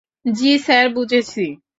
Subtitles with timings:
[0.25, 1.45] জ্বি, স্যার, বুঝেছি।